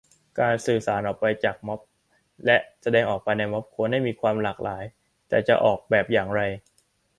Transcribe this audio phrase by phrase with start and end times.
[0.39, 1.79] การสื่อสารออกไปจากม็อบ
[2.45, 4.83] และแสดงออกภายในม็อบ ควรให้มีความหลากหลาย
[5.29, 6.41] แต่จะออกแบบอย่างไร